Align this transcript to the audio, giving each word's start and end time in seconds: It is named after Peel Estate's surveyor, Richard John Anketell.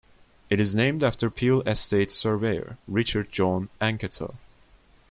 It 0.49 0.59
is 0.59 0.73
named 0.73 1.03
after 1.03 1.29
Peel 1.29 1.61
Estate's 1.61 2.15
surveyor, 2.15 2.79
Richard 2.87 3.31
John 3.31 3.69
Anketell. 3.79 4.33